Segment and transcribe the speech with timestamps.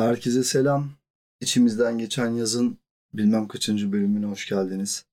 [0.00, 0.90] Herkese selam.
[1.40, 2.78] İçimizden geçen yazın
[3.14, 5.04] bilmem kaçıncı bölümüne hoş geldiniz.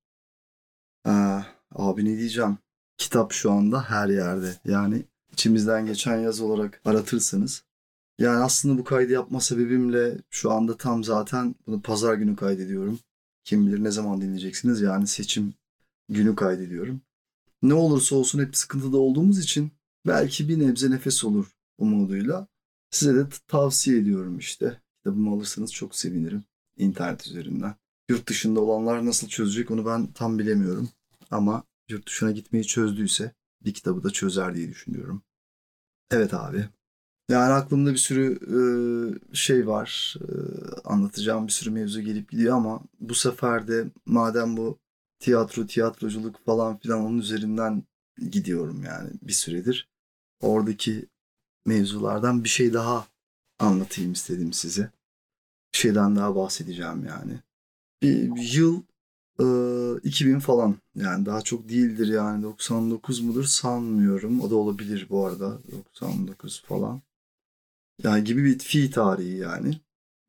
[1.05, 2.57] Aa, abi ne diyeceğim?
[2.97, 4.55] Kitap şu anda her yerde.
[4.65, 7.63] Yani içimizden geçen yaz olarak aratırsanız.
[8.19, 12.99] Yani aslında bu kaydı yapma sebebimle şu anda tam zaten bunu pazar günü kaydediyorum.
[13.43, 14.81] Kim bilir ne zaman dinleyeceksiniz.
[14.81, 15.53] Yani seçim
[16.09, 17.01] günü kaydediyorum.
[17.61, 19.71] Ne olursa olsun hep sıkıntıda olduğumuz için
[20.07, 21.45] belki bir nebze nefes olur
[21.77, 22.47] umuduyla
[22.91, 24.81] size de tavsiye ediyorum işte.
[24.97, 26.43] Kitabımı alırsanız çok sevinirim
[26.77, 27.75] internet üzerinden.
[28.09, 30.89] Yurt dışında olanlar nasıl çözecek onu ben tam bilemiyorum.
[31.31, 33.31] Ama yurt dışına gitmeyi çözdüyse
[33.65, 35.23] bir kitabı da çözer diye düşünüyorum.
[36.11, 36.69] Evet abi.
[37.29, 38.59] Yani aklımda bir sürü e,
[39.35, 40.15] şey var.
[40.21, 40.27] E,
[40.83, 44.79] anlatacağım bir sürü mevzu gelip gidiyor ama bu sefer de madem bu
[45.19, 47.83] tiyatro, tiyatroculuk falan filan onun üzerinden
[48.31, 49.89] gidiyorum yani bir süredir.
[50.41, 51.07] Oradaki
[51.67, 53.07] mevzulardan bir şey daha
[53.59, 54.91] anlatayım istedim size.
[55.73, 57.39] Bir şeyden daha bahsedeceğim yani.
[58.03, 58.81] Bir yıl
[59.39, 59.45] e,
[60.03, 64.41] 2000 falan yani daha çok değildir yani 99 mudur sanmıyorum.
[64.41, 67.01] O da olabilir bu arada 99 falan.
[68.03, 69.79] Yani gibi bir fi tarihi yani.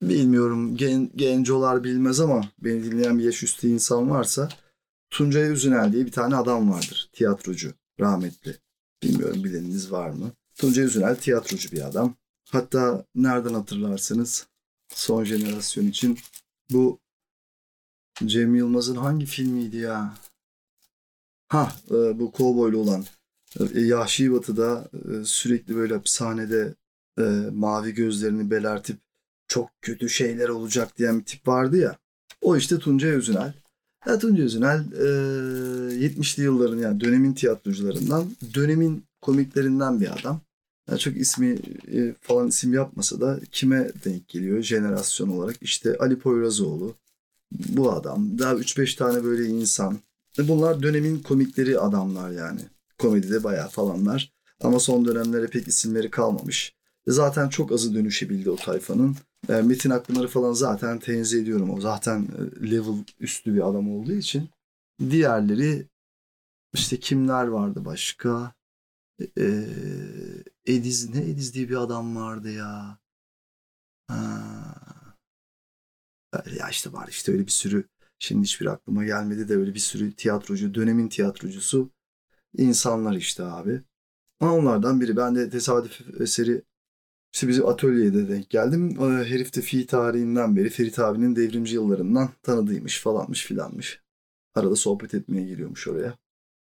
[0.03, 4.49] Bilmiyorum gen, gencolar bilmez ama beni dinleyen bir yaş üstü insan varsa
[5.11, 7.11] Tuncay Üzünel diye bir tane adam vardır.
[7.13, 7.75] Tiyatrocu.
[8.01, 8.57] Rahmetli.
[9.03, 10.33] Bilmiyorum bileniniz var mı?
[10.59, 12.15] Tuncay Üzünel tiyatrocu bir adam.
[12.51, 14.47] Hatta nereden hatırlarsınız
[14.95, 16.19] son jenerasyon için
[16.71, 16.99] bu
[18.27, 20.15] Cem Yılmaz'ın hangi filmiydi ya?
[21.49, 23.05] Ha e, bu kovboylu olan
[23.75, 26.75] e, Yahşi Batı'da e, sürekli böyle hapishanede
[27.53, 28.97] mavi gözlerini belertip
[29.49, 31.99] çok kötü şeyler olacak diyen bir tip vardı ya.
[32.41, 33.53] O işte Tuncay Özünel.
[34.07, 34.85] Ya Tuncay Özünel
[35.93, 40.41] 70'li yılların yani dönemin tiyatrocularından, dönemin komiklerinden bir adam.
[40.89, 41.59] Yani çok ismi
[41.93, 45.57] e, falan isim yapmasa da kime denk geliyor jenerasyon olarak?
[45.61, 46.95] İşte Ali Poyrazoğlu,
[47.53, 49.99] bu adam, daha 3-5 tane böyle insan.
[50.39, 52.61] E, bunlar dönemin komikleri adamlar yani.
[52.99, 54.33] Komedide bayağı falanlar.
[54.61, 56.75] Ama son dönemlere pek isimleri kalmamış.
[57.09, 59.17] E, zaten çok azı dönüşebildi o tayfanın.
[59.49, 61.71] Metin Akpınar'ı falan zaten tenzih ediyorum.
[61.71, 62.29] O zaten
[62.71, 64.49] level üstü bir adam olduğu için.
[65.11, 65.87] Diğerleri
[66.75, 68.58] işte kimler vardı başka?
[69.39, 69.65] Ee,
[70.67, 72.99] Ediz ne Ediz diye bir adam vardı ya.
[74.09, 74.75] Ha.
[76.59, 80.15] Ya işte var işte öyle bir sürü şimdi hiçbir aklıma gelmedi de öyle bir sürü
[80.15, 81.91] tiyatrocu dönemin tiyatrocusu
[82.57, 83.83] insanlar işte abi.
[84.41, 85.17] Onlardan biri.
[85.17, 86.63] Ben de tesadüf eseri
[87.33, 89.01] işte bizim atölyede denk geldim.
[89.25, 94.03] Herif de fi tarihinden beri Ferit abinin devrimci yıllarından tanıdıymış falanmış filanmış.
[94.55, 96.19] Arada sohbet etmeye geliyormuş oraya.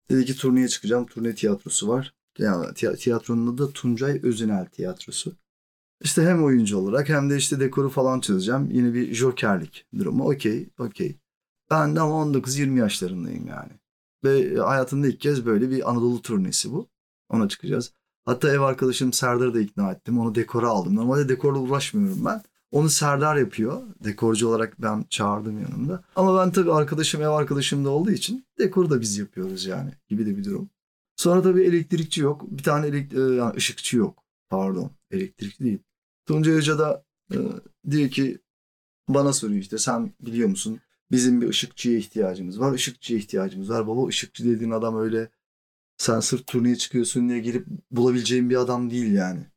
[0.09, 1.05] Dedi ki turneye çıkacağım.
[1.05, 2.18] Turne tiyatrosu var.
[2.39, 5.35] Yani tiyatronun adı Tuncay Özünel Tiyatrosu.
[6.01, 8.69] İşte hem oyuncu olarak hem de işte dekoru falan çizeceğim.
[8.71, 10.29] Yine bir jokerlik durumu.
[10.29, 11.19] Okey, okey.
[11.71, 13.71] Ben de ama 19-20 yaşlarındayım yani.
[14.23, 16.87] Ve hayatımda ilk kez böyle bir Anadolu turnesi bu.
[17.29, 17.93] Ona çıkacağız.
[18.25, 20.19] Hatta ev arkadaşım Serdar'ı da ikna ettim.
[20.19, 20.95] Onu dekora aldım.
[20.95, 22.41] Normalde dekorla uğraşmıyorum ben.
[22.71, 23.81] Onu Serdar yapıyor.
[24.03, 26.03] Dekorcu olarak ben çağırdım yanımda.
[26.15, 30.25] Ama ben tabii arkadaşım ev arkadaşım da olduğu için dekoru da biz yapıyoruz yani gibi
[30.25, 30.69] de bir durum.
[31.19, 32.41] Sonra tabii elektrikçi yok.
[32.51, 34.23] Bir tane elek, e, yani ışıkçı yok.
[34.49, 34.91] Pardon.
[35.11, 35.79] Elektrikçi değil.
[36.25, 37.37] Tuncay Hoca da e,
[37.89, 38.39] diyor ki
[39.09, 40.79] bana soruyor işte sen biliyor musun
[41.11, 42.73] bizim bir ışıkçıya ihtiyacımız var.
[42.73, 43.87] Işıkçıya ihtiyacımız var.
[43.87, 45.29] Baba ışıkçı dediğin adam öyle
[45.97, 49.47] sen sırf turneye çıkıyorsun diye girip bulabileceğin bir adam değil yani.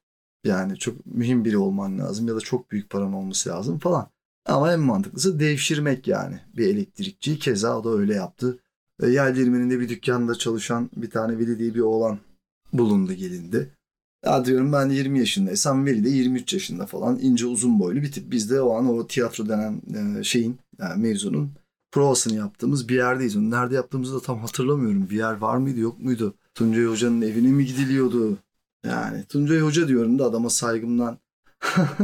[0.44, 4.10] Yani çok mühim biri olman lazım ya da çok büyük paran olması lazım falan.
[4.46, 6.40] Ama en mantıklısı devşirmek yani.
[6.56, 8.58] Bir elektrikçi keza o da öyle yaptı.
[9.02, 12.18] E, Yel Dirmeni'nde bir dükkanda çalışan bir tane Veli diye bir oğlan
[12.72, 13.70] bulundu gelindi.
[14.24, 18.30] Ya diyorum ben 20 yaşındaysam Veli de 23 yaşında falan ince uzun boylu bir tip.
[18.30, 19.82] Biz de o an o tiyatro denen
[20.20, 21.50] e, şeyin yani mevzunun
[21.92, 23.36] provasını yaptığımız bir yerdeyiz.
[23.36, 25.10] Onu nerede yaptığımızı da tam hatırlamıyorum.
[25.10, 26.34] Bir yer var mıydı yok muydu?
[26.54, 28.38] Tuncay Hoca'nın evine mi gidiliyordu?
[28.84, 31.18] Yani Tuncay Hoca diyorum da adama saygımdan.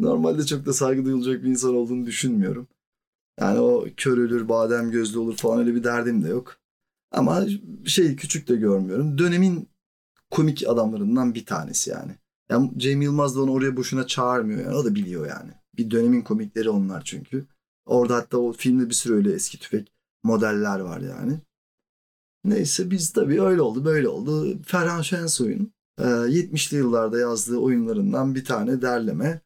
[0.00, 2.68] Normalde çok da saygı duyulacak bir insan olduğunu düşünmüyorum.
[3.40, 6.56] Yani o kör ölür, badem gözlü olur falan öyle bir derdim de yok.
[7.12, 7.46] Ama
[7.86, 9.18] şey küçük de görmüyorum.
[9.18, 9.68] Dönemin
[10.30, 12.12] komik adamlarından bir tanesi yani.
[12.50, 14.74] yani Cem Yılmaz da onu oraya boşuna çağırmıyor yani.
[14.74, 15.50] O da biliyor yani.
[15.76, 17.46] Bir dönemin komikleri onlar çünkü.
[17.86, 19.92] Orada hatta o filmde bir sürü öyle eski tüfek
[20.22, 21.40] modeller var yani.
[22.44, 24.62] Neyse biz tabii öyle oldu böyle oldu.
[24.62, 29.40] Ferhan Şensoy'un 70'li yıllarda yazdığı oyunlarından bir tane derleme.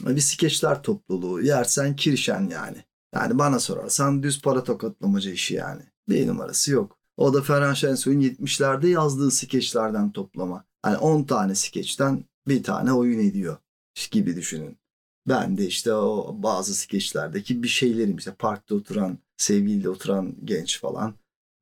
[0.00, 1.40] Bir skeçler topluluğu.
[1.40, 2.84] Yersen Kirşen yani.
[3.14, 5.82] Yani bana sorarsan düz para tokatlamacı işi yani.
[6.08, 6.98] Bir numarası yok.
[7.16, 10.64] O da Ferhan Şensoy'un 70'lerde yazdığı skeçlerden toplama.
[10.86, 13.56] Yani 10 tane skeçten bir tane oyun ediyor.
[14.10, 14.78] gibi düşünün.
[15.28, 21.14] Ben de işte o bazı skeçlerdeki bir şeylerim işte parkta oturan, sevgiliyle oturan genç falan.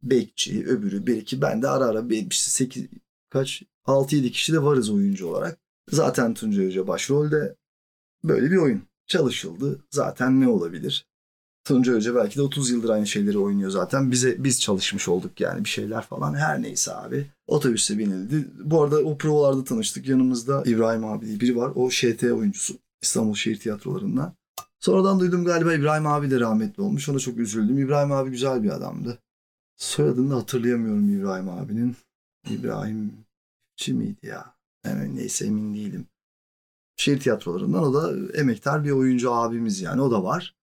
[0.02, 1.42] Bekçi, öbürü, bir iki.
[1.42, 2.86] Ben de ara ara bir işte 8,
[3.30, 5.58] kaç 6-7 kişi de varız oyuncu olarak.
[5.90, 7.56] Zaten Tuncay Hoca başrolde
[8.24, 9.84] böyle bir oyun çalışıldı.
[9.90, 11.06] Zaten ne olabilir?
[11.64, 14.10] Tuncay Hoca belki de 30 yıldır aynı şeyleri oynuyor zaten.
[14.10, 16.34] Bize biz çalışmış olduk yani bir şeyler falan.
[16.34, 17.30] Her neyse abi.
[17.46, 18.48] Otobüse binildi.
[18.64, 20.08] Bu arada o provalarda tanıştık.
[20.08, 21.72] Yanımızda İbrahim abi diye biri var.
[21.74, 22.74] O ŞT oyuncusu.
[23.02, 24.34] İstanbul Şehir Tiyatrolarından.
[24.80, 27.08] Sonradan duydum galiba İbrahim abi de rahmetli olmuş.
[27.08, 27.78] Ona çok üzüldüm.
[27.78, 29.18] İbrahim abi güzel bir adamdı.
[29.76, 31.96] Soyadını da hatırlayamıyorum İbrahim abinin.
[32.50, 33.12] İbrahim
[33.76, 34.54] Çi miydi ya?
[34.86, 36.06] Yani neyse emin değilim.
[36.96, 40.54] Şehir tiyatrolarından o da emektar bir oyuncu abimiz yani o da var.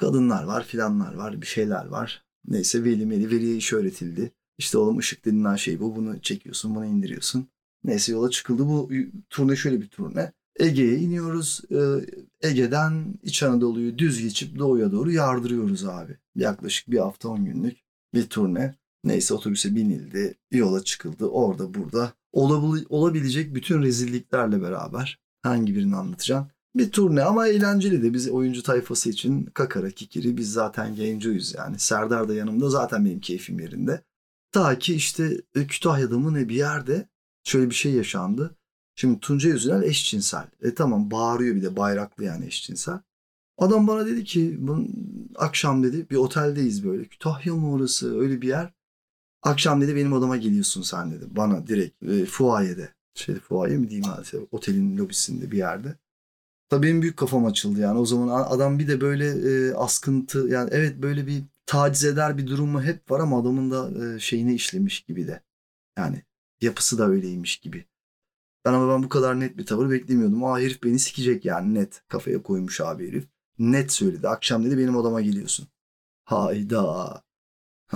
[0.00, 2.24] Kadınlar var filanlar var bir şeyler var.
[2.48, 4.32] Neyse veli meli veriye iş öğretildi.
[4.58, 7.48] İşte oğlum ışık denilen şey bu bunu çekiyorsun bunu indiriyorsun.
[7.84, 8.90] Neyse yola çıkıldı bu
[9.30, 10.32] turne şöyle bir turne.
[10.58, 11.60] Ege'ye iniyoruz.
[11.70, 16.18] Ee, Ege'den İç Anadolu'yu düz geçip doğuya doğru yardırıyoruz abi.
[16.34, 17.78] Yaklaşık bir hafta on günlük
[18.14, 18.74] bir turne.
[19.04, 21.26] Neyse otobüse binildi, yola çıkıldı.
[21.26, 26.48] Orada burada olabilecek bütün rezilliklerle beraber hangi birini anlatacağım?
[26.74, 31.78] Bir turne ama eğlenceli de biz oyuncu tayfası için kakara kikiri biz zaten gencoyuz yani.
[31.78, 34.04] Serdar da yanımda zaten benim keyfim yerinde.
[34.52, 37.08] Ta ki işte e, Kütahya'da mı ne bir yerde
[37.44, 38.56] şöyle bir şey yaşandı.
[38.94, 40.46] Şimdi Tuncay Üzünel eşcinsel.
[40.62, 43.00] E tamam bağırıyor bir de bayraklı yani eşcinsel.
[43.58, 44.60] Adam bana dedi ki
[45.36, 47.04] akşam dedi bir oteldeyiz böyle.
[47.04, 48.72] Kütahya mı orası öyle bir yer.
[49.42, 51.24] Akşam dedi benim odama geliyorsun sen dedi.
[51.30, 52.94] Bana direkt e, fuayede.
[53.14, 55.98] Şey fuaye mi diyeyim abi otelin lobisinde bir yerde.
[56.70, 57.98] Tabii benim büyük kafam açıldı yani.
[57.98, 62.46] O zaman adam bir de böyle e, askıntı yani evet böyle bir taciz eder bir
[62.46, 65.42] durumu hep var ama adamın da e, şeyini işlemiş gibi de.
[65.98, 66.22] Yani
[66.60, 67.86] yapısı da öyleymiş gibi.
[68.64, 70.44] Ben ama ben bu kadar net bir tavır beklemiyordum.
[70.44, 72.02] Aa herif beni sikecek yani net.
[72.08, 73.28] Kafaya koymuş abi herif.
[73.58, 74.28] Net söyledi.
[74.28, 75.68] Akşam dedi benim odama geliyorsun.
[76.24, 77.22] Hayda.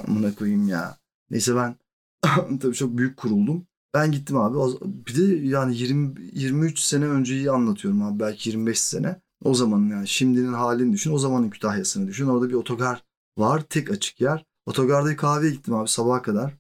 [0.09, 0.99] Amına koyayım ya.
[1.31, 1.77] Neyse ben
[2.61, 3.67] tabii çok büyük kuruldum.
[3.95, 4.59] Ben gittim abi.
[4.83, 8.21] Bir de yani 20 23 sene önceyi anlatıyorum abi.
[8.21, 9.21] Belki 25 sene.
[9.45, 11.13] O zaman yani şimdinin halini düşün.
[11.13, 12.27] O zamanın Kütahya'sını düşün.
[12.27, 13.05] Orada bir otogar
[13.39, 13.61] var.
[13.61, 14.47] Tek açık yer.
[14.67, 16.55] Otogarda kahveye gittim abi sabaha kadar.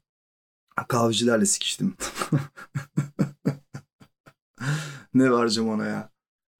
[0.88, 1.94] Kahvecilerle sikiştim.
[5.14, 6.10] ne vereceğim ona ya.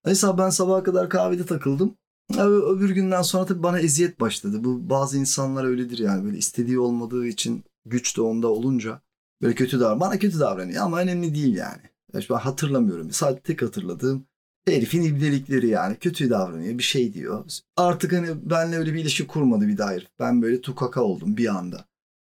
[0.06, 1.96] Neyse ben sabaha kadar kahvede takıldım.
[2.32, 4.64] Abi, öbür günden sonra tabii bana eziyet başladı.
[4.64, 6.24] Bu bazı insanlar öyledir yani.
[6.24, 9.03] Böyle istediği olmadığı için güç de onda olunca
[9.44, 10.00] böyle kötü davran.
[10.00, 11.82] Bana kötü davranıyor ama önemli değil yani.
[12.12, 13.10] yani ben hatırlamıyorum.
[13.10, 14.26] Sadece tek hatırladığım
[14.68, 15.96] herifin ibnelikleri yani.
[15.96, 17.44] Kötü davranıyor bir şey diyor.
[17.76, 20.08] Artık hani benle öyle bir ilişki kurmadı bir dair.
[20.18, 21.84] Ben böyle tukaka oldum bir anda.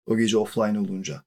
[0.07, 1.23] O gece offline olunca.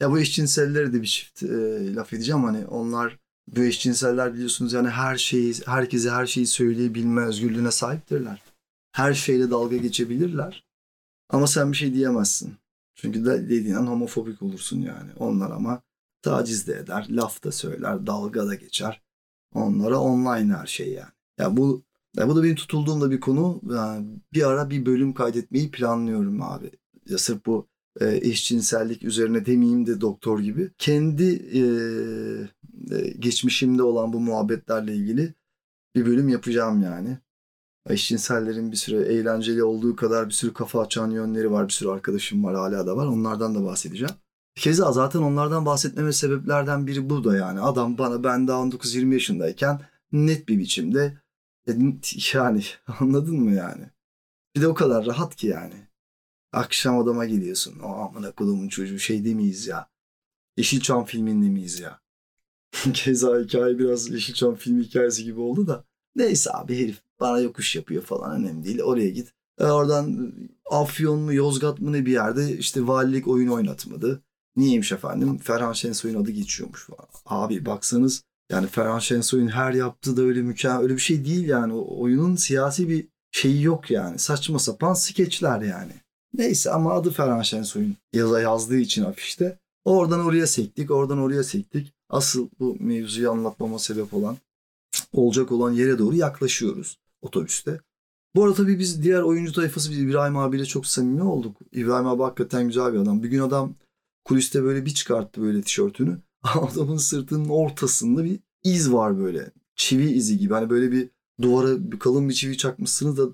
[0.00, 3.18] Ya bu eşcinselleri de bir çift e, laf edeceğim hani onlar
[3.56, 8.42] bu eşcinseller biliyorsunuz yani her şeyi herkese her şeyi söyleyebilme özgürlüğüne sahiptirler.
[8.92, 10.64] Her şeyle dalga geçebilirler.
[11.30, 12.54] Ama sen bir şey diyemezsin.
[12.94, 15.10] Çünkü de dediğin an homofobik olursun yani.
[15.18, 15.82] Onlar ama
[16.22, 19.02] taciz de eder, laf da söyler, dalga da geçer.
[19.54, 21.12] Onlara online her şey yani.
[21.38, 21.84] Ya bu
[22.16, 23.60] ya bu da benim tutulduğumda bir konu.
[23.70, 26.70] Yani bir ara bir bölüm kaydetmeyi planlıyorum abi.
[27.08, 27.68] Ya sırf bu
[28.00, 30.70] e, eşcinsellik üzerine demeyeyim de doktor gibi.
[30.78, 31.60] Kendi e,
[32.96, 35.34] e, geçmişimde olan bu muhabbetlerle ilgili
[35.94, 37.18] bir bölüm yapacağım yani.
[37.88, 41.68] Eşcinsellerin bir sürü eğlenceli olduğu kadar bir sürü kafa açan yönleri var.
[41.68, 43.06] Bir sürü arkadaşım var hala da var.
[43.06, 44.14] Onlardan da bahsedeceğim.
[44.54, 47.60] Keza zaten onlardan bahsetmeme sebeplerden biri bu da yani.
[47.60, 49.80] Adam bana ben daha 19-20 yaşındayken
[50.12, 51.18] net bir biçimde
[51.68, 51.72] e,
[52.34, 52.64] yani
[53.00, 53.90] anladın mı yani?
[54.56, 55.88] Bir de o kadar rahat ki yani.
[56.52, 57.78] Akşam odama geliyorsun.
[57.78, 59.90] O amına kodumun çocuğu şey demeyiz ya.
[60.56, 62.00] Yeşilçam filminde miyiz ya?
[62.94, 65.84] Keza hikaye biraz Yeşilçam film hikayesi gibi oldu da.
[66.16, 68.80] Neyse abi herif bana yokuş yapıyor falan önemli değil.
[68.80, 69.32] Oraya git.
[69.60, 70.32] E oradan
[70.70, 74.22] Afyon mu Yozgat mı ne bir yerde işte valilik oyun oynatmadı.
[74.56, 75.38] Niyeymiş efendim?
[75.38, 77.08] Ferhan Şensoy'un adı geçiyormuş falan.
[77.26, 81.72] Abi baksanız yani Ferhan Şensoy'un her yaptığı da öyle mükemmel öyle bir şey değil yani.
[81.72, 84.18] O oyunun siyasi bir şeyi yok yani.
[84.18, 85.92] Saçma sapan skeçler yani.
[86.34, 89.58] Neyse ama adı Ferhan Şensoy'un yaza yazdığı için afişte.
[89.84, 91.92] Oradan oraya sektik, oradan oraya sektik.
[92.10, 94.36] Asıl bu mevzuyu anlatmama sebep olan,
[95.12, 97.80] olacak olan yere doğru yaklaşıyoruz otobüste.
[98.34, 101.56] Bu arada tabii biz diğer oyuncu tayfası biz İbrahim abiyle çok samimi olduk.
[101.72, 103.22] İbrahim abi hakikaten güzel bir adam.
[103.22, 103.74] Bir gün adam
[104.24, 106.18] kuliste böyle bir çıkarttı böyle tişörtünü.
[106.42, 109.50] Adamın sırtının ortasında bir iz var böyle.
[109.76, 110.54] Çivi izi gibi.
[110.54, 111.10] Hani böyle bir
[111.42, 113.28] duvara bir kalın bir çivi çakmışsınız da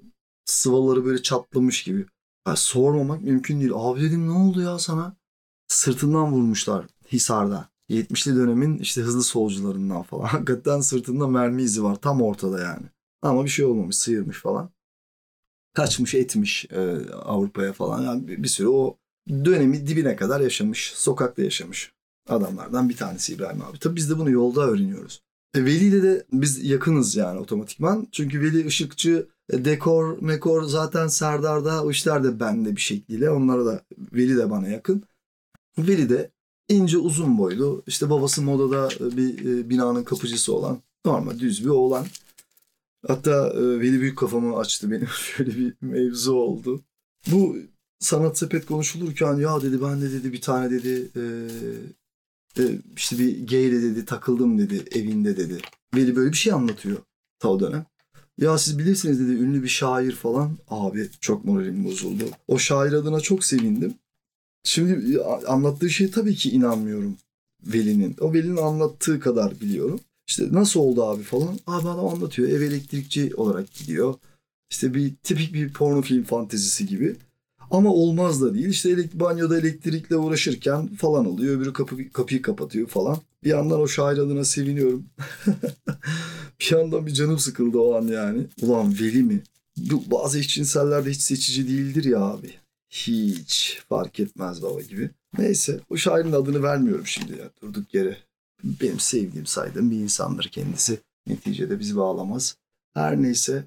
[0.45, 2.07] sıvaları böyle çatlamış gibi.
[2.47, 3.73] Yani sormamak mümkün değil.
[3.75, 5.17] Abi dedim ne oldu ya sana?
[5.69, 7.71] Sırtından vurmuşlar Hisar'da.
[7.91, 10.25] 70'li dönemin işte hızlı solcularından falan.
[10.27, 12.87] Hakikaten sırtında mermi izi var tam ortada yani.
[13.23, 14.71] Ama bir şey olmamış sıyırmış falan.
[15.75, 16.81] Kaçmış etmiş e,
[17.13, 18.03] Avrupa'ya falan.
[18.03, 18.97] Yani bir, bir süre o
[19.29, 20.93] dönemi dibine kadar yaşamış.
[20.97, 21.93] Sokakta yaşamış
[22.29, 23.79] adamlardan bir tanesi İbrahim abi.
[23.79, 25.23] Tabii biz de bunu yolda öğreniyoruz.
[25.55, 28.09] E, Veli ile de biz yakınız yani otomatikman.
[28.13, 33.31] Çünkü Veli ışıkçı, e, dekor, mekor zaten Serdar'da o işler de bende bir şekliyle.
[33.31, 35.03] Onlara da Veli de bana yakın.
[35.79, 36.31] Veli de
[36.69, 42.07] ince uzun boylu işte babası modada bir e, binanın kapıcısı olan normal düz bir oğlan.
[43.07, 46.85] Hatta e, Veli büyük kafamı açtı benim şöyle bir mevzu oldu.
[47.27, 47.57] Bu
[47.99, 51.23] sanat sepet konuşulurken ya dedi ben de dedi bir tane dedi e,
[52.63, 55.59] e, işte bir gayle dedi takıldım dedi evinde dedi.
[55.95, 56.99] Veli böyle bir şey anlatıyor
[57.39, 57.87] ta o dönem.
[58.39, 60.59] Ya siz bilirsiniz dedi ünlü bir şair falan.
[60.69, 62.25] Abi çok moralim bozuldu.
[62.49, 63.95] O şair adına çok sevindim.
[64.65, 67.17] Şimdi anlattığı şey tabii ki inanmıyorum
[67.63, 68.17] Veli'nin.
[68.21, 70.01] O Veli'nin anlattığı kadar biliyorum.
[70.31, 71.59] İşte nasıl oldu abi falan.
[71.67, 72.49] Abi adam anlatıyor.
[72.49, 74.15] Ev elektrikçi olarak gidiyor.
[74.71, 77.17] İşte bir tipik bir porno film fantezisi gibi.
[77.71, 78.67] Ama olmaz da değil.
[78.67, 81.57] İşte elektrik, banyoda elektrikle uğraşırken falan oluyor.
[81.57, 83.19] Öbürü kapı, kapıyı kapatıyor falan.
[83.45, 85.07] Bir yandan o şair adına seviniyorum.
[86.61, 88.47] bir yandan bir canım sıkıldı o an yani.
[88.63, 89.43] Ulan Veli mi?
[89.77, 92.51] Bu, bazı eşcinseller hiç seçici değildir ya abi.
[92.91, 95.11] Hiç fark etmez baba gibi.
[95.39, 98.30] Neyse o şairin adını vermiyorum şimdi ya durduk yere.
[98.65, 101.01] Benim sevdiğim saydığım bir insandır kendisi.
[101.27, 102.57] Neticede bizi bağlamaz.
[102.95, 103.65] Her neyse.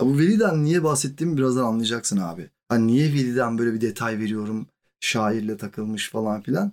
[0.00, 2.50] Bu Veli'den niye bahsettiğimi birazdan anlayacaksın abi.
[2.68, 4.66] Hani niye Veli'den böyle bir detay veriyorum?
[5.00, 6.72] Şairle takılmış falan filan.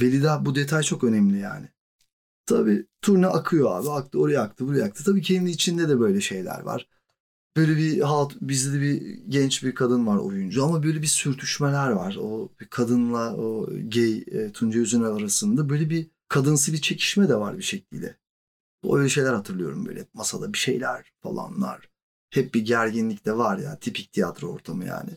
[0.00, 1.68] Veli'de bu detay çok önemli yani.
[2.46, 3.90] Tabii turne akıyor abi.
[3.90, 5.04] Aktı oraya aktı buraya aktı.
[5.04, 6.88] Tabii kendi içinde de böyle şeyler var.
[7.56, 11.90] Böyle bir halt bizde de bir genç bir kadın var oyuncu ama böyle bir sürtüşmeler
[11.90, 12.16] var.
[12.20, 17.58] O kadınla o gay e, Tunca Üzüner arasında böyle bir kadınsı bir çekişme de var
[17.58, 18.16] bir şekilde.
[18.92, 21.88] Öyle şeyler hatırlıyorum böyle masada bir şeyler falanlar.
[22.30, 25.10] Hep bir gerginlik de var ya tipik tiyatro ortamı yani.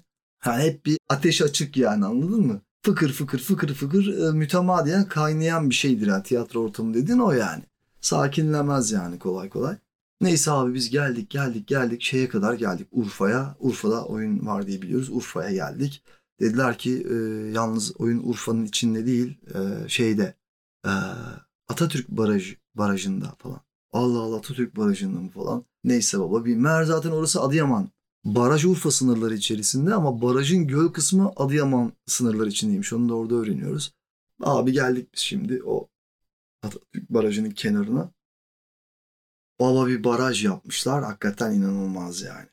[0.45, 2.61] Yani hep bir ateş açık yani anladın mı?
[2.85, 7.63] Fıkır fıkır fıkır fıkır e, mütemadiyen kaynayan bir şeydir yani tiyatro ortamı dediğin o yani.
[8.01, 9.77] Sakinlemez yani kolay kolay.
[10.21, 13.55] Neyse abi biz geldik geldik geldik şeye kadar geldik Urfa'ya.
[13.59, 15.09] Urfa'da oyun var diye biliyoruz.
[15.09, 16.03] Urfa'ya geldik.
[16.39, 17.15] Dediler ki e,
[17.51, 20.33] yalnız oyun Urfa'nın içinde değil e, şeyde
[20.85, 20.91] e,
[21.67, 23.61] Atatürk Baraj barajında falan.
[23.93, 25.65] Allah Allah Atatürk Barajı'nda mı falan.
[25.83, 27.89] Neyse baba bir meğer zaten orası Adıyaman.
[28.25, 32.93] Baraj Urfa sınırları içerisinde ama barajın göl kısmı Adıyaman sınırları içindeymiş.
[32.93, 33.93] Onu da orada öğreniyoruz.
[34.43, 35.89] Abi geldik biz şimdi o
[36.63, 38.11] Atatürk Barajı'nın kenarına.
[39.59, 41.03] Baba bir baraj yapmışlar.
[41.03, 42.47] Hakikaten inanılmaz yani.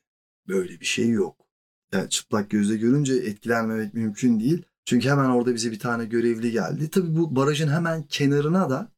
[0.48, 1.46] Böyle bir şey yok.
[1.92, 4.62] Yani çıplak gözle görünce etkilenmemek mümkün değil.
[4.88, 6.90] Çünkü hemen orada bize bir tane görevli geldi.
[6.90, 8.92] Tabii bu barajın hemen kenarına da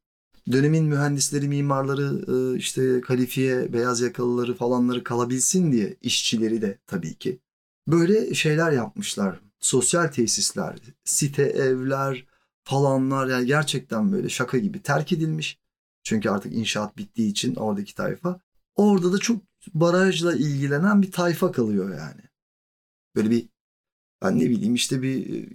[0.51, 7.39] dönemin mühendisleri, mimarları, e, işte kalifiye, beyaz yakalıları falanları kalabilsin diye işçileri de tabii ki.
[7.87, 9.39] Böyle şeyler yapmışlar.
[9.59, 12.25] Sosyal tesisler, site evler
[12.63, 15.59] falanlar yani gerçekten böyle şaka gibi terk edilmiş.
[16.03, 18.39] Çünkü artık inşaat bittiği için oradaki tayfa.
[18.75, 19.41] Orada da çok
[19.73, 22.21] barajla ilgilenen bir tayfa kalıyor yani.
[23.15, 23.49] Böyle bir
[24.21, 25.47] ben ne bileyim işte bir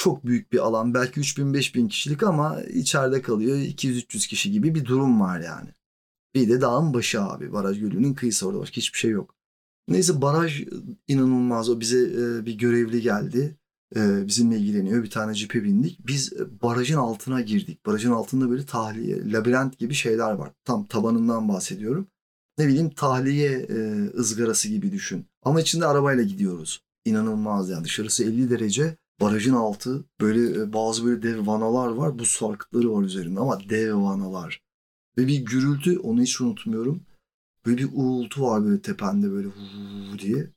[0.00, 5.20] çok büyük bir alan belki 3000-5000 kişilik ama içeride kalıyor 200-300 kişi gibi bir durum
[5.20, 5.68] var yani.
[6.34, 9.34] Bir de dağın başı abi baraj gölünün kıyısı orada başka hiçbir şey yok.
[9.88, 10.62] Neyse baraj
[11.08, 11.98] inanılmaz o bize
[12.46, 13.56] bir görevli geldi
[13.96, 15.02] e, bizimle ilgileniyor.
[15.02, 16.06] Bir tane cipe bindik.
[16.06, 17.86] Biz barajın altına girdik.
[17.86, 20.50] Barajın altında böyle tahliye, labirent gibi şeyler var.
[20.64, 22.06] Tam tabanından bahsediyorum.
[22.58, 25.26] Ne bileyim tahliye e, ızgarası gibi düşün.
[25.42, 26.84] Ama içinde arabayla gidiyoruz.
[27.04, 28.96] İnanılmaz yani dışarısı 50 derece.
[29.20, 32.18] Barajın altı böyle bazı böyle dev vanalar var.
[32.18, 34.62] Buz sarkıtları var üzerinde ama dev vanalar.
[35.18, 37.02] Ve bir gürültü onu hiç unutmuyorum.
[37.66, 40.50] Böyle bir uğultu var böyle tepende böyle huu diye.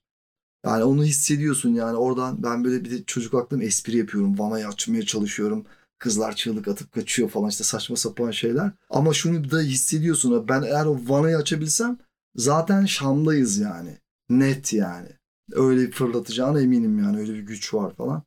[0.66, 4.40] Yani onu hissediyorsun yani oradan ben böyle bir de çocuk aklım espri yapıyorum.
[4.40, 5.66] Vanayı açmaya çalışıyorum.
[6.00, 8.72] Kızlar çığlık atıp kaçıyor falan işte saçma sapan şeyler.
[8.90, 10.48] Ama şunu da hissediyorsun.
[10.48, 11.98] Ben eğer o vanayı açabilsem
[12.36, 13.98] zaten Şam'dayız yani.
[14.30, 15.10] Net yani.
[15.52, 17.18] Öyle fırlatacağına eminim yani.
[17.18, 18.24] Öyle bir güç var falan.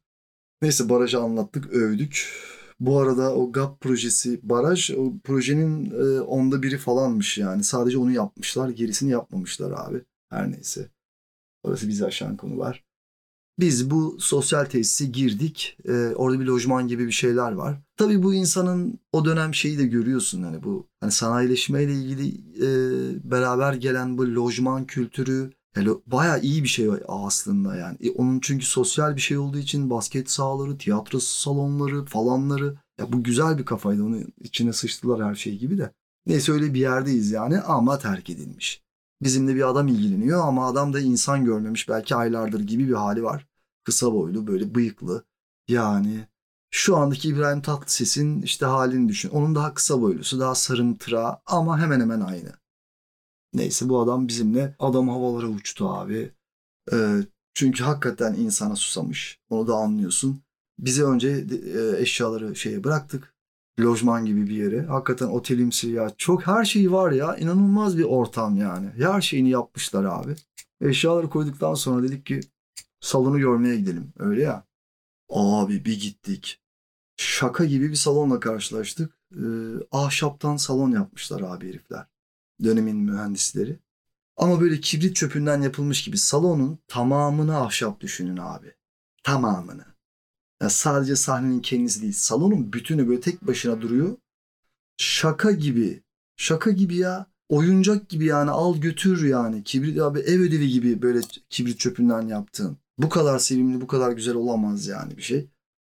[0.63, 2.33] Neyse barajı anlattık, övdük.
[2.81, 7.65] Bu arada o GAP projesi baraj o projenin e, onda biri falanmış yani.
[7.65, 8.69] Sadece onu yapmışlar.
[8.69, 10.05] Gerisini yapmamışlar abi.
[10.31, 10.89] Her neyse.
[11.63, 12.85] Orası bizi aşan konular.
[13.59, 15.79] Biz bu sosyal tesise girdik.
[15.89, 17.79] Ee, orada bir lojman gibi bir şeyler var.
[17.97, 22.69] Tabii bu insanın o dönem şeyi de görüyorsun hani bu hani sanayileşmeyle ilgili e,
[23.31, 27.97] beraber gelen bu lojman kültürü yani bayağı iyi bir şey aslında yani.
[28.01, 33.23] E, onun çünkü sosyal bir şey olduğu için basket sahaları, tiyatro salonları falanları Ya bu
[33.23, 34.05] güzel bir kafaydı.
[34.05, 35.93] Onu içine sıçtılar her şey gibi de.
[36.27, 38.83] Neyse öyle bir yerdeyiz yani ama terk edilmiş.
[39.23, 43.47] Bizimle bir adam ilgileniyor ama adam da insan görmemiş belki aylardır gibi bir hali var.
[43.85, 45.25] Kısa boylu böyle bıyıklı.
[45.69, 46.27] Yani
[46.71, 49.31] şu andaki İbrahim Tatlıses'in işte halini düşün.
[49.31, 52.53] Onun daha kısa boylusu, daha sarımtıra ama hemen hemen aynı.
[53.57, 56.33] Neyse bu adam bizimle adam havalara uçtu abi.
[56.93, 57.17] Ee,
[57.55, 59.41] çünkü hakikaten insana susamış.
[59.51, 60.43] Onu da anlıyorsun.
[60.79, 63.35] Bizi önce e, eşyaları şeye bıraktık.
[63.81, 64.83] Lojman gibi bir yere.
[64.87, 66.11] Hakikaten otelimsi ya.
[66.19, 67.37] Çok her şeyi var ya.
[67.37, 68.89] İnanılmaz bir ortam yani.
[68.97, 70.35] Her şeyini yapmışlar abi.
[70.81, 72.41] Eşyaları koyduktan sonra dedik ki
[73.01, 74.13] salonu görmeye gidelim.
[74.19, 74.65] Öyle ya.
[75.31, 76.61] Abi bir gittik.
[77.17, 79.19] Şaka gibi bir salonla karşılaştık.
[79.35, 79.39] Ee,
[79.93, 82.07] ahşaptan salon yapmışlar abi herifler.
[82.65, 83.79] Dönemin mühendisleri.
[84.37, 88.75] Ama böyle kibrit çöpünden yapılmış gibi salonun tamamını ahşap düşünün abi.
[89.23, 89.85] Tamamını.
[90.63, 92.13] Yani sadece sahnenin kendisi değil.
[92.13, 94.17] Salonun bütünü böyle tek başına duruyor.
[94.97, 96.03] Şaka gibi.
[96.37, 97.27] Şaka gibi ya.
[97.49, 99.65] Oyuncak gibi yani al götür yani.
[99.65, 101.21] Kibrit abi ev ödevi gibi böyle
[101.51, 102.79] kibrit çöpünden yaptığın.
[102.99, 105.49] Bu kadar sevimli, bu kadar güzel olamaz yani bir şey.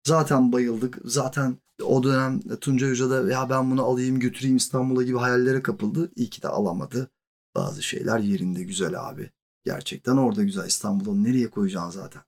[0.07, 0.97] Zaten bayıldık.
[1.05, 6.11] Zaten o dönem Tunca Hoca da ya ben bunu alayım götüreyim İstanbul'a gibi hayallere kapıldı.
[6.15, 7.11] İyi ki de alamadı.
[7.55, 9.31] Bazı şeyler yerinde güzel abi.
[9.63, 10.67] Gerçekten orada güzel.
[10.67, 12.21] İstanbul'da nereye koyacaksın zaten.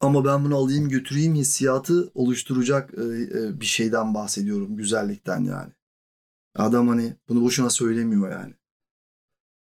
[0.00, 4.76] Ama ben bunu alayım götüreyim hissiyatı oluşturacak e, e, bir şeyden bahsediyorum.
[4.76, 5.72] Güzellikten yani.
[6.56, 8.54] Adam hani bunu boşuna söylemiyor yani.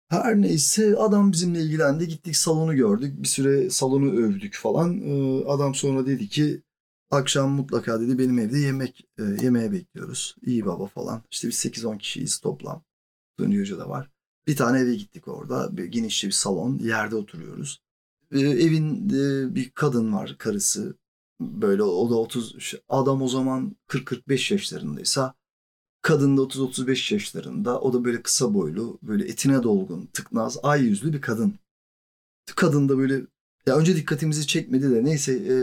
[0.10, 2.08] Her neyse adam bizimle ilgilendi.
[2.08, 3.22] Gittik salonu gördük.
[3.22, 5.02] Bir süre salonu övdük falan.
[5.02, 6.64] Ee, adam sonra dedi ki
[7.12, 10.36] akşam mutlaka dedi benim evde yemek e, yemeğe bekliyoruz.
[10.46, 11.22] İyi baba falan.
[11.32, 12.84] İşte biz 8-10 kişiyiz toplam.
[13.40, 14.10] Dönüyorca da var.
[14.48, 15.78] Bir tane eve gittik orada.
[15.78, 16.78] Bir genişçe bir salon.
[16.78, 17.82] Yerde oturuyoruz.
[18.32, 20.98] Ee, evin e, bir kadın var karısı.
[21.42, 25.40] Böyle o da 30 adam o zaman 40-45 yaşlarındaysa
[26.02, 27.82] Kadın da 30-35 yaşlarında.
[27.82, 31.54] O da böyle kısa boylu, böyle etine dolgun, tıknaz, ay yüzlü bir kadın.
[32.56, 33.22] Kadın da böyle
[33.66, 35.56] ya önce dikkatimizi çekmedi de neyse e,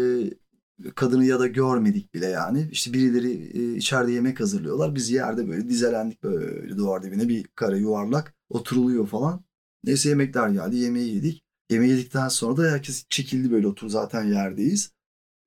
[0.94, 2.68] kadını ya da görmedik bile yani.
[2.72, 4.94] İşte birileri e, içeride yemek hazırlıyorlar.
[4.94, 9.44] Biz yerde böyle dizelendik böyle duvar dibine bir kare yuvarlak oturuluyor falan.
[9.84, 10.76] Neyse yemekler geldi.
[10.76, 11.44] Yemeği yedik.
[11.70, 14.92] Yemeği yedikten sonra da herkes çekildi böyle otur zaten yerdeyiz.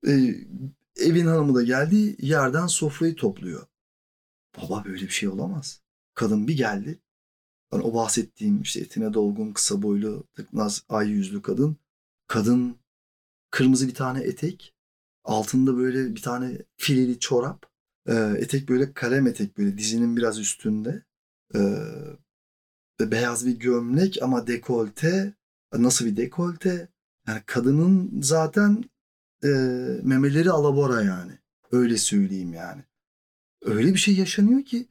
[0.07, 0.11] E,
[0.95, 3.67] evin hanımı da geldi yerden sofrayı topluyor.
[4.57, 5.81] Baba böyle bir şey olamaz.
[6.13, 6.99] Kadın bir geldi.
[7.73, 11.77] Yani o bahsettiğim işte etine dolgun, kısa boylu, tıknaz, ay yüzlü kadın.
[12.27, 12.75] Kadın
[13.51, 14.73] kırmızı bir tane etek.
[15.29, 17.65] Altında böyle bir tane fileli çorap.
[18.07, 21.03] Ee, etek böyle kalem etek böyle dizinin biraz üstünde.
[21.55, 21.61] Ee,
[23.01, 25.33] beyaz bir gömlek ama dekolte.
[25.73, 26.87] Nasıl bir dekolte?
[27.27, 28.83] Yani kadının zaten
[29.43, 29.47] e,
[30.03, 31.39] memeleri alabora yani.
[31.71, 32.83] Öyle söyleyeyim yani
[33.61, 34.87] öyle bir şey yaşanıyor ki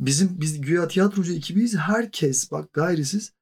[0.00, 1.76] bizim biz güya tiyatrocu ekibiyiz.
[1.76, 3.32] Herkes bak gayrisiz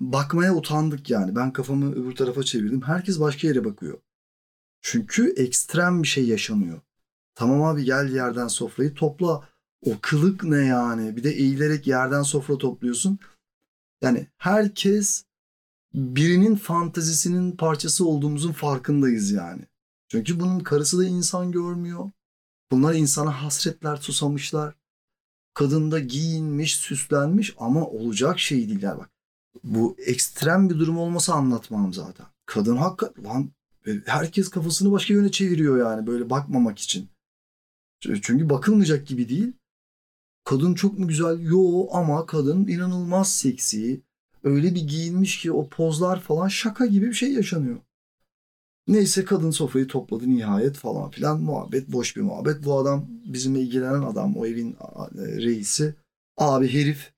[0.00, 1.36] bakmaya utandık yani.
[1.36, 2.82] Ben kafamı öbür tarafa çevirdim.
[2.82, 3.98] Herkes başka yere bakıyor.
[4.86, 6.80] Çünkü ekstrem bir şey yaşanıyor.
[7.34, 9.48] Tamam abi gel yerden sofrayı topla.
[9.86, 11.16] O kılık ne yani?
[11.16, 13.18] Bir de eğilerek yerden sofra topluyorsun.
[14.02, 15.24] Yani herkes
[15.94, 19.62] birinin fantazisinin parçası olduğumuzun farkındayız yani.
[20.08, 22.10] Çünkü bunun karısı da insan görmüyor.
[22.70, 24.74] Bunlar insana hasretler susamışlar.
[25.54, 29.10] Kadın da giyinmiş, süslenmiş ama olacak şey değiller bak.
[29.64, 32.26] Bu ekstrem bir durum olmasa anlatmam zaten.
[32.46, 33.50] Kadın hakikaten lan
[34.06, 37.08] herkes kafasını başka yöne çeviriyor yani böyle bakmamak için.
[38.00, 39.52] Çünkü bakılmayacak gibi değil.
[40.44, 41.40] Kadın çok mu güzel?
[41.40, 44.02] Yo ama kadın inanılmaz seksi.
[44.42, 47.80] Öyle bir giyinmiş ki o pozlar falan şaka gibi bir şey yaşanıyor.
[48.88, 51.40] Neyse kadın sofrayı topladı nihayet falan filan.
[51.40, 52.64] Muhabbet boş bir muhabbet.
[52.64, 54.76] Bu adam bizimle ilgilenen adam o evin
[55.16, 55.94] reisi.
[56.36, 57.12] Abi herif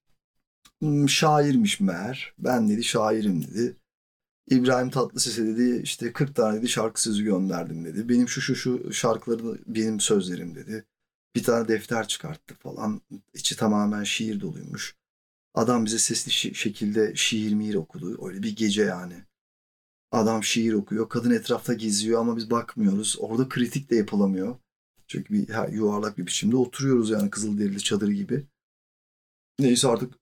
[0.79, 2.35] hmm, şairmiş meğer.
[2.39, 3.77] Ben dedi şairim dedi.
[4.51, 8.09] İbrahim Tatlıses'e dedi işte 40 tane dedi şarkı sözü gönderdim dedi.
[8.09, 10.85] Benim şu şu şu şarkıları benim sözlerim dedi.
[11.37, 13.01] Bir tane defter çıkarttı falan.
[13.35, 14.97] İçi tamamen şiir doluymuş.
[15.55, 18.27] Adam bize sesli şekilde şiir mihir okudu.
[18.29, 19.25] Öyle bir gece yani.
[20.13, 21.09] Adam şiir okuyor.
[21.09, 23.17] Kadın etrafta geziyor ama biz bakmıyoruz.
[23.19, 24.57] Orada kritik de yapılamıyor.
[25.09, 28.47] Çünkü bir yuvarlak bir biçimde oturuyoruz yani Kızılderili çadırı gibi.
[29.59, 30.15] Neyse artık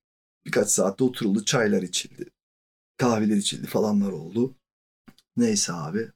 [0.46, 1.44] birkaç saatte oturuldu.
[1.44, 2.30] Çaylar içildi.
[2.96, 4.54] Kahveler içildi falanlar oldu.
[5.36, 6.08] Neyse abi.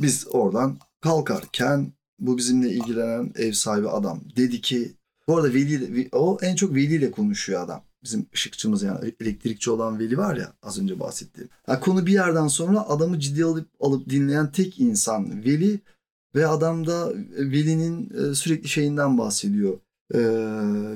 [0.00, 4.92] Biz oradan kalkarken bu bizimle ilgilenen ev sahibi adam dedi ki
[5.28, 9.98] bu arada Veli, o en çok Veli ile konuşuyor adam bizim ışıkçımız yani elektrikçi olan
[9.98, 11.50] Veli var ya az önce bahsettiğim.
[11.68, 15.80] Yani konu bir yerden sonra adamı ciddi alıp alıp dinleyen tek insan Veli
[16.34, 19.78] Ve adam da Veli'nin e, sürekli şeyinden bahsediyor.
[20.14, 20.20] E,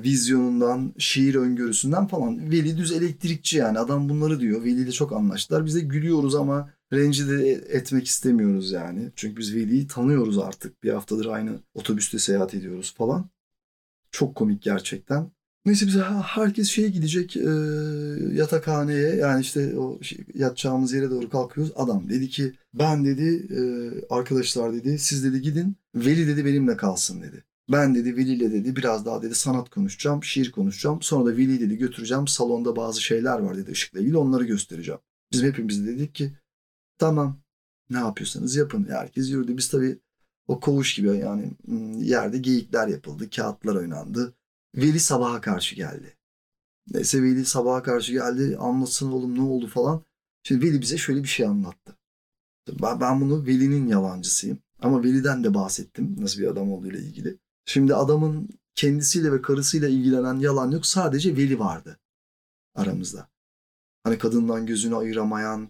[0.02, 2.50] vizyonundan, şiir öngörüsünden falan.
[2.50, 3.78] Veli düz elektrikçi yani.
[3.78, 4.64] Adam bunları diyor.
[4.64, 5.66] Veli ile çok anlaştılar.
[5.66, 9.12] Biz de gülüyoruz ama rencide etmek istemiyoruz yani.
[9.16, 10.82] Çünkü biz Veli'yi tanıyoruz artık.
[10.82, 13.30] Bir haftadır aynı otobüste seyahat ediyoruz falan.
[14.10, 15.30] Çok komik gerçekten.
[15.66, 17.50] Neyse biz herkes şeye gidecek e,
[18.32, 21.72] yatakhaneye yani işte o şey, yatacağımız yere doğru kalkıyoruz.
[21.76, 23.62] Adam dedi ki ben dedi e,
[24.14, 27.44] arkadaşlar dedi siz dedi gidin Veli dedi benimle kalsın dedi.
[27.68, 31.02] Ben dedi Veli ile dedi biraz daha dedi sanat konuşacağım, şiir konuşacağım.
[31.02, 35.00] Sonra da Veli dedi götüreceğim salonda bazı şeyler var dedi ışıkla ilgili onları göstereceğim.
[35.32, 36.32] Biz hepimiz dedik ki
[36.98, 37.40] tamam
[37.90, 38.86] ne yapıyorsanız yapın.
[38.90, 39.56] Herkes yürüdü.
[39.56, 39.98] Biz tabii
[40.48, 41.52] o koğuş gibi yani
[41.98, 44.34] yerde geyikler yapıldı, kağıtlar oynandı.
[44.76, 46.16] Veli sabaha karşı geldi.
[46.90, 48.56] Neyse Veli sabaha karşı geldi.
[48.60, 50.04] Anlatsın oğlum ne oldu falan.
[50.42, 51.96] Şimdi Veli bize şöyle bir şey anlattı.
[52.82, 54.58] Ben, ben bunu Veli'nin yalancısıyım.
[54.78, 57.38] Ama Veli'den de bahsettim nasıl bir adam olduğuyla ilgili.
[57.64, 60.86] Şimdi adamın kendisiyle ve karısıyla ilgilenen yalan yok.
[60.86, 61.98] Sadece Veli vardı
[62.74, 63.28] aramızda.
[64.04, 65.68] Hani kadından gözünü ayıramayan,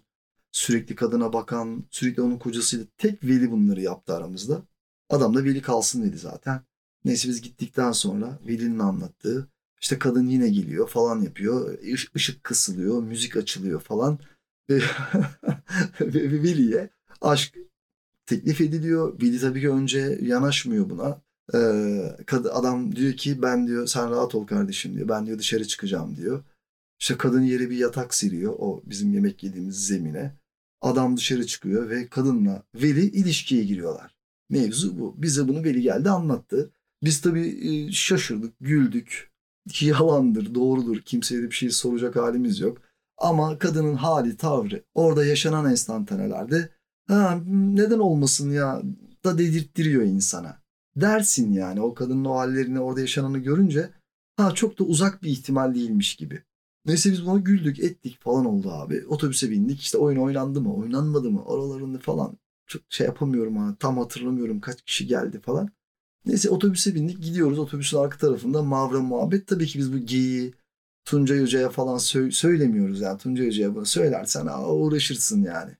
[0.52, 4.62] sürekli kadına bakan, sürekli onun kocasıyla tek Veli bunları yaptı aramızda.
[5.10, 6.62] Adam da Veli kalsın dedi zaten.
[7.04, 9.48] Neyse biz gittikten sonra Veli'nin anlattığı
[9.80, 11.78] işte kadın yine geliyor falan yapıyor.
[12.14, 14.18] ışık kısılıyor, müzik açılıyor falan.
[14.70, 17.58] Ve Veli'ye aşk
[18.26, 19.22] teklif ediliyor.
[19.22, 21.22] Veli tabii ki önce yanaşmıyor buna.
[22.52, 25.08] Adam diyor ki ben diyor sen rahat ol kardeşim diyor.
[25.08, 26.44] Ben diyor dışarı çıkacağım diyor.
[27.00, 30.36] İşte kadın yere bir yatak seriyor o bizim yemek yediğimiz zemine.
[30.80, 34.14] Adam dışarı çıkıyor ve kadınla Veli ilişkiye giriyorlar.
[34.50, 35.14] Mevzu bu.
[35.18, 36.70] Bize bunu Veli geldi anlattı.
[37.02, 39.32] Biz tabii şaşırdık, güldük.
[39.80, 41.00] Yalandır, doğrudur.
[41.00, 42.78] Kimseye de bir şey soracak halimiz yok.
[43.18, 46.68] Ama kadının hali, tavrı, orada yaşanan enstantanelerde
[47.08, 48.82] ha, neden olmasın ya
[49.24, 50.61] da dedirttiriyor insana.
[50.96, 53.90] Dersin yani o kadının o hallerini orada yaşananı görünce
[54.36, 56.42] ha çok da uzak bir ihtimal değilmiş gibi.
[56.86, 59.06] Neyse biz buna güldük ettik falan oldu abi.
[59.06, 63.98] Otobüse bindik işte oyun oynandı mı oynanmadı mı oralarını falan çok şey yapamıyorum ha tam
[63.98, 65.70] hatırlamıyorum kaç kişi geldi falan.
[66.26, 69.46] Neyse otobüse bindik gidiyoruz otobüsün arka tarafında Mavra muhabbet.
[69.46, 70.54] Tabii ki biz bu geyiği
[71.04, 73.18] Tuncay Hoca'ya falan sö- söylemiyoruz yani.
[73.18, 75.76] Tuncay Hoca'ya bunu söylersen aa, uğraşırsın yani.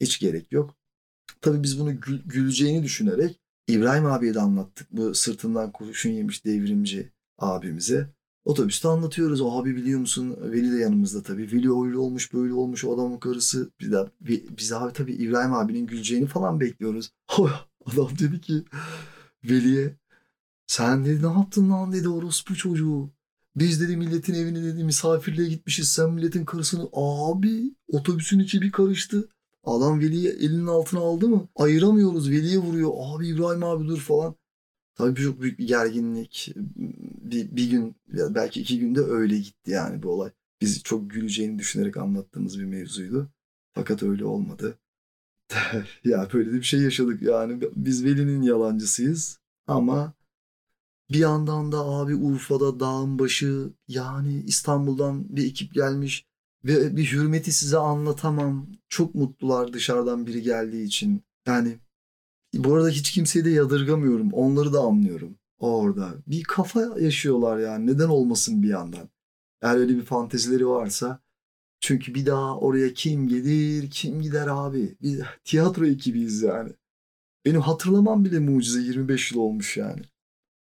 [0.00, 0.74] Hiç gerek yok.
[1.40, 4.92] Tabii biz bunu gül- güleceğini düşünerek İbrahim abiye de anlattık.
[4.92, 8.10] Bu sırtından kurşun yemiş devrimci abimize.
[8.44, 9.40] Otobüste anlatıyoruz.
[9.40, 10.36] O abi biliyor musun?
[10.40, 11.42] Veli de yanımızda tabii.
[11.52, 13.70] Veli öyle olmuş böyle olmuş o adamın karısı.
[13.80, 14.10] Biz de,
[14.58, 17.10] biz abi tabii İbrahim abinin güleceğini falan bekliyoruz.
[17.86, 18.64] Adam dedi ki
[19.44, 19.96] Veli'ye
[20.66, 23.10] sen dedi ne yaptın lan dedi orospu çocuğu.
[23.56, 25.88] Biz dedi milletin evine dedi misafirliğe gitmişiz.
[25.88, 29.28] Sen milletin karısını abi otobüsün içi bir karıştı.
[29.66, 31.48] Adam Veli'yi elinin altına aldı mı?
[31.56, 32.30] Ayıramıyoruz.
[32.30, 32.92] Veli'ye vuruyor.
[32.96, 34.34] Abi İbrahim abi dur falan.
[34.94, 36.52] Tabii çok büyük bir gerginlik.
[37.22, 40.30] Bir, bir gün belki iki günde öyle gitti yani bu olay.
[40.60, 43.30] Biz çok güleceğini düşünerek anlattığımız bir mevzuydu.
[43.72, 44.78] Fakat öyle olmadı.
[46.04, 47.60] ya böyle de bir şey yaşadık yani.
[47.76, 50.12] Biz Veli'nin yalancısıyız ama
[51.10, 56.26] bir yandan da abi Urfa'da dağın başı yani İstanbul'dan bir ekip gelmiş
[56.66, 58.66] ve bir hürmeti size anlatamam.
[58.88, 61.22] Çok mutlular dışarıdan biri geldiği için.
[61.46, 61.78] Yani
[62.54, 64.32] bu arada hiç kimseyi de yadırgamıyorum.
[64.32, 66.14] Onları da anlıyorum orada.
[66.26, 67.86] Bir kafa yaşıyorlar yani.
[67.86, 69.08] Neden olmasın bir yandan?
[69.62, 71.20] Eğer öyle bir fantezileri varsa
[71.80, 74.96] çünkü bir daha oraya kim gelir, kim gider abi.
[75.02, 76.72] Bir tiyatro ekibiyiz yani.
[77.44, 80.02] Benim hatırlamam bile mucize 25 yıl olmuş yani.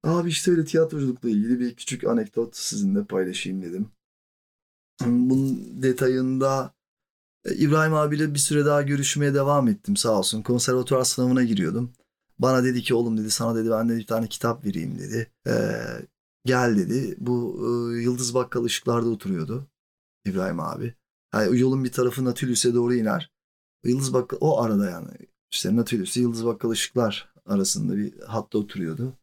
[0.04, 3.92] Abi işte öyle tiyatroculukla ilgili bir küçük anekdot sizinle paylaşayım dedim.
[5.06, 6.74] Bunun detayında
[7.46, 10.42] e, İbrahim abiyle bir süre daha görüşmeye devam ettim sağ olsun.
[10.42, 11.94] Konservatuvar sınavına giriyordum.
[12.40, 15.32] Bana dedi ki oğlum dedi sana dedi ben de bir tane kitap vereyim dedi.
[15.48, 15.52] Ee,
[16.46, 17.16] gel dedi.
[17.20, 19.68] Bu e, Yıldız Bakkal ışıklarda oturuyordu
[20.26, 20.96] İbrahim abi.
[21.34, 23.32] Yani yolun bir tarafı Natürlüs'e doğru iner.
[23.84, 25.12] Yıldız Bakkal o arada yani.
[25.52, 29.14] İşte Natürlüs'e Yıldız Bakkal ışıklar arasında bir hatta oturuyordu.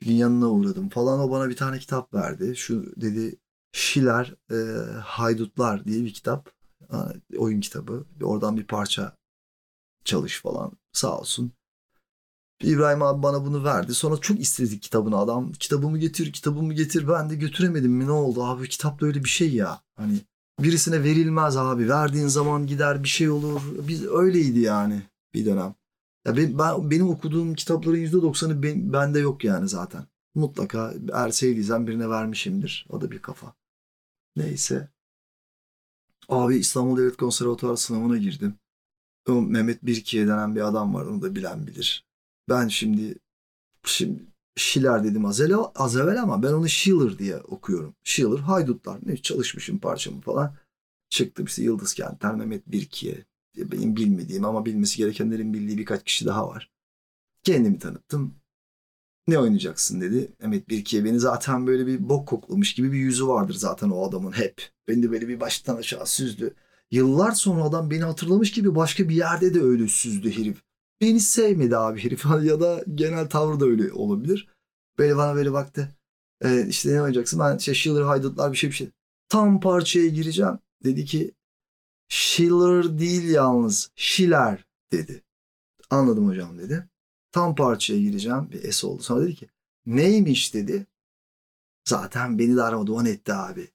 [0.00, 1.20] Bir gün yanına uğradım falan.
[1.20, 2.56] O bana bir tane kitap verdi.
[2.56, 3.36] Şu dedi
[3.76, 4.56] Şiler e,
[5.00, 6.50] Haydutlar diye bir kitap.
[7.38, 8.04] Oyun kitabı.
[8.22, 9.16] Oradan bir parça
[10.04, 10.72] çalış falan.
[10.92, 11.52] Sağ olsun.
[12.62, 13.94] İbrahim abi bana bunu verdi.
[13.94, 15.52] Sonra çok istedik kitabını adam.
[15.52, 17.08] Kitabımı getir, kitabımı getir.
[17.08, 18.06] Ben de götüremedim mi?
[18.06, 18.68] Ne oldu abi?
[18.68, 19.80] Kitap da öyle bir şey ya.
[19.96, 20.20] Hani
[20.60, 21.88] birisine verilmez abi.
[21.88, 23.62] Verdiğin zaman gider bir şey olur.
[23.88, 25.02] Biz öyleydi yani
[25.34, 25.74] bir dönem.
[26.26, 30.06] Ya ben, ben benim okuduğum kitapların %90'ı ben, bende yok yani zaten.
[30.34, 32.86] Mutlaka eğer sevdiysem birine vermişimdir.
[32.88, 33.54] O da bir kafa.
[34.36, 34.88] Neyse.
[36.28, 38.54] Abi İstanbul Devlet Konservatuarı sınavına girdim.
[39.28, 41.06] O Mehmet Birkiye denen bir adam var.
[41.06, 42.06] Onu da bilen bilir.
[42.48, 43.18] Ben şimdi
[43.84, 44.22] şimdi
[44.56, 47.94] Schiller dedim az evvel, az evvel ama ben onu Schiller diye okuyorum.
[48.04, 50.56] Schiller haydutlar ne çalışmışım parçamı falan.
[51.10, 53.24] Çıktım işte Yıldız Kent'ten Mehmet Birki'ye.
[53.56, 56.70] Benim bilmediğim ama bilmesi gerekenlerin bildiği birkaç kişi daha var.
[57.44, 58.34] Kendimi tanıttım.
[59.28, 60.32] Ne oynayacaksın dedi.
[60.40, 64.32] Mehmet Birki'ye beni zaten böyle bir bok koklamış gibi bir yüzü vardır zaten o adamın
[64.32, 64.70] hep.
[64.88, 66.54] Beni de böyle bir baştan aşağı süzdü.
[66.90, 70.62] Yıllar sonra adam beni hatırlamış gibi başka bir yerde de öyle süzdü herif.
[71.00, 74.48] Beni sevmedi abi herif ya da genel tavrı da öyle olabilir.
[74.98, 75.88] Böyle bana böyle baktı.
[76.44, 77.40] Ee, işte ne oynayacaksın?
[77.40, 78.90] Ben şey Schiller haydutlar bir şey bir şey.
[79.28, 80.58] Tam parçaya gireceğim.
[80.84, 81.34] Dedi ki
[82.08, 85.22] Schiller değil yalnız Schiller dedi.
[85.90, 86.88] Anladım hocam dedi.
[87.36, 88.48] Tam parçaya gireceğim.
[88.52, 89.02] Bir es oldu.
[89.02, 89.48] Sonra dedi ki
[89.86, 90.86] neymiş dedi.
[91.84, 92.92] Zaten beni de aramadı.
[92.92, 93.70] O etti abi.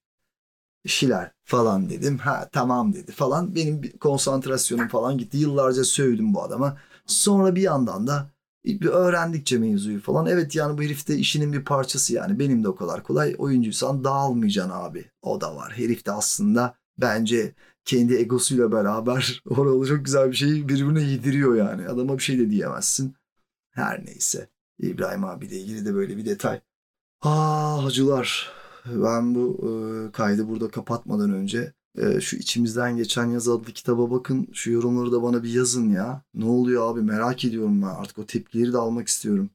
[0.88, 2.17] Schiller falan dedim.
[2.17, 3.56] Ha tamam dedi falan.
[3.56, 5.38] Benim konsantrasyonum falan gitti.
[5.38, 6.78] Yıllarca sövdüm bu adama.
[7.06, 8.30] Sonra bir yandan da
[8.65, 10.26] bir öğrendikçe mevzuyu falan.
[10.26, 12.39] Evet yani bu herif de işinin bir parçası yani.
[12.39, 13.36] Benim de o kadar kolay.
[13.38, 15.06] Oyuncuysan dağılmayacaksın abi.
[15.21, 15.74] O da var.
[15.78, 21.88] Herif de aslında bence kendi egosuyla beraber orada çok güzel bir şeyi birbirine yediriyor yani.
[21.88, 23.20] Adama bir şey de diyemezsin.
[23.71, 24.49] Her neyse.
[24.79, 26.62] İbrahim abiyle ilgili de böyle bir detay.
[27.21, 28.51] Ah hacılar.
[28.86, 34.47] Ben bu e, kaydı burada kapatmadan önce e, şu içimizden geçen yaz adlı kitaba bakın.
[34.53, 36.23] Şu yorumları da bana bir yazın ya.
[36.34, 37.88] Ne oluyor abi merak ediyorum ben.
[37.88, 39.49] Artık o tepkileri de almak istiyorum.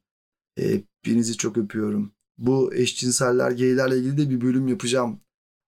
[0.59, 2.11] E, hepinizi çok öpüyorum.
[2.37, 5.19] Bu eşcinseller, geylerle ilgili de bir bölüm yapacağım.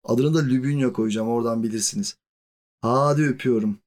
[0.03, 2.17] Adını da Lübünya koyacağım oradan bilirsiniz.
[2.81, 3.77] Hadi öpüyorum.